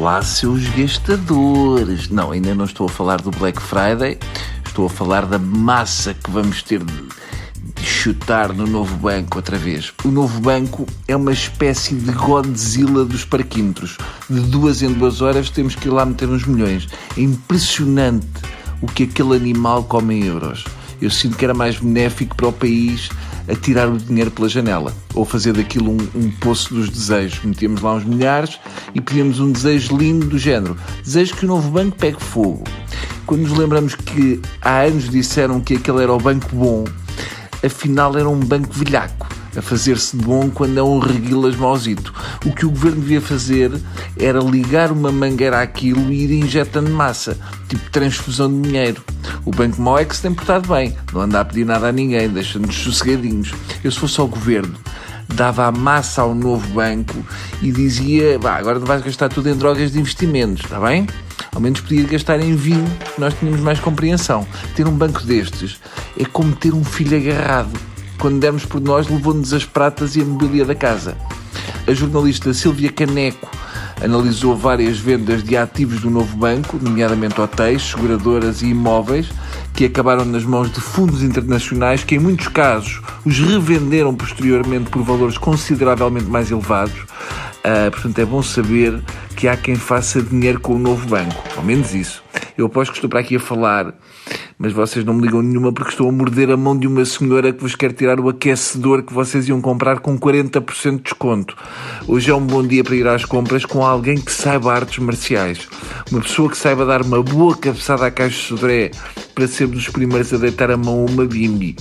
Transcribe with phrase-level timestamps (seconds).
[0.00, 2.08] lá, seus gastadores.
[2.08, 4.18] Não, ainda não estou a falar do Black Friday,
[4.64, 9.92] estou a falar da massa que vamos ter de chutar no novo banco outra vez.
[10.02, 13.98] O novo banco é uma espécie de Godzilla dos parquímetros.
[14.28, 16.88] De duas em duas horas temos que ir lá meter uns milhões.
[17.16, 18.26] É impressionante
[18.80, 20.64] o que aquele animal come em euros.
[21.00, 23.10] Eu sinto que era mais benéfico para o país
[23.48, 27.44] a tirar o dinheiro pela janela ou fazer daquilo um, um poço dos desejos.
[27.44, 28.58] Metíamos lá uns milhares
[28.94, 32.64] e pedíamos um desejo lindo do género: desejo que o novo banco pegue fogo.
[33.26, 36.84] Quando nos lembramos que há anos disseram que aquele era o banco bom,
[37.64, 42.12] afinal era um banco velhaco, a fazer-se bom quando é um reguilas mauzito.
[42.44, 43.70] O que o governo devia fazer
[44.18, 49.02] era ligar uma mangueira àquilo e ir injetando massa, tipo transfusão de dinheiro.
[49.44, 51.92] O Banco Mau é que se tem portado bem, não anda a pedir nada a
[51.92, 53.52] ninguém, deixa-nos sossegadinhos.
[53.84, 54.74] Eu, se fosse ao governo,
[55.34, 57.16] dava a massa ao novo banco
[57.62, 61.06] e dizia: agora vais gastar tudo em drogas de investimentos, está bem?
[61.54, 62.86] Ao menos podia gastar em vinho,
[63.18, 64.46] nós tínhamos mais compreensão.
[64.76, 65.80] Ter um banco destes
[66.18, 67.70] é como ter um filho agarrado.
[68.18, 71.16] Quando dermos por nós, levou-nos as pratas e a mobília da casa.
[71.90, 73.50] A jornalista Silvia Caneco
[74.00, 79.28] analisou várias vendas de ativos do novo banco, nomeadamente hotéis, seguradoras e imóveis,
[79.74, 85.02] que acabaram nas mãos de fundos internacionais que, em muitos casos, os revenderam posteriormente por
[85.02, 86.94] valores consideravelmente mais elevados.
[86.94, 89.02] Uh, portanto, é bom saber
[89.34, 91.42] que há quem faça dinheiro com o novo banco.
[91.56, 92.22] Ao menos isso.
[92.60, 93.94] Eu aposto que estou para aqui a falar,
[94.58, 97.54] mas vocês não me ligam nenhuma porque estou a morder a mão de uma senhora
[97.54, 101.56] que vos quer tirar o aquecedor que vocês iam comprar com 40% de desconto.
[102.06, 105.66] Hoje é um bom dia para ir às compras com alguém que saiba artes marciais.
[106.12, 108.90] Uma pessoa que saiba dar uma boa cabeçada à caixa de sodré
[109.34, 111.76] para sermos os primeiros a deitar a mão a uma bimbi.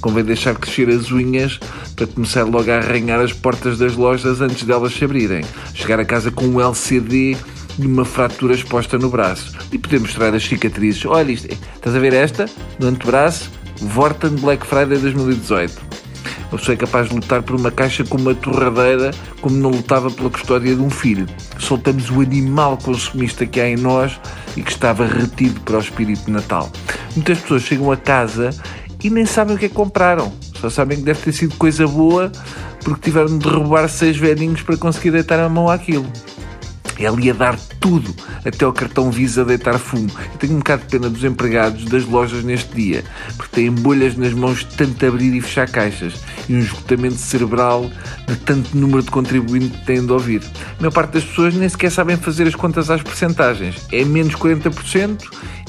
[0.00, 1.58] Convém deixar crescer as unhas
[1.96, 5.44] para começar logo a arranhar as portas das lojas antes delas se abrirem.
[5.74, 7.36] Chegar a casa com um LCD
[7.78, 9.56] e uma fratura exposta no braço.
[9.72, 11.04] E poder mostrar as cicatrizes.
[11.06, 12.46] Olha isto, estás a ver esta?
[12.78, 13.50] No antebraço,
[13.80, 15.90] Vorten Black Friday 2018.
[16.50, 20.10] Uma pessoa é capaz de lutar por uma caixa com uma torradeira como não lutava
[20.10, 21.26] pela custódia de um filho.
[21.58, 24.20] Soltamos o animal consumista que há em nós
[24.56, 26.70] e que estava retido para o espírito de Natal.
[27.14, 28.50] Muitas pessoas chegam a casa
[29.02, 30.32] e nem sabem o que é que compraram.
[30.60, 32.32] Só sabem que deve ter sido coisa boa
[32.84, 36.06] porque tiveram de roubar seis velhinhos para conseguir deitar a mão àquilo.
[37.00, 40.10] É ali a dar tudo, até o cartão Visa deitar fumo.
[40.34, 43.02] Eu tenho um bocado de pena dos empregados das lojas neste dia,
[43.38, 47.90] porque têm bolhas nas mãos de tanto abrir e fechar caixas e um esgotamento cerebral
[48.28, 50.42] de tanto número de contribuintes que têm de ouvir.
[50.78, 53.76] A maior parte das pessoas nem sequer sabem fazer as contas às percentagens.
[53.90, 55.24] É menos 40%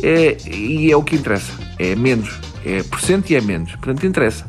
[0.00, 1.52] é, e é o que interessa.
[1.76, 2.38] É menos.
[2.64, 3.72] É por cento e é menos.
[3.72, 4.46] Portanto, interessa.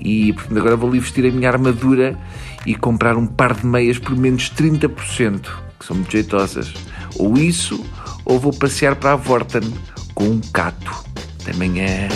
[0.00, 2.16] E portanto, agora vou ali vestir a minha armadura
[2.64, 6.72] e comprar um par de meias por menos 30% que são muito jeitosas.
[7.16, 7.84] Ou isso,
[8.24, 9.62] ou vou passear para a Vorten
[10.14, 11.04] com um cato.
[11.40, 12.08] Até amanhã.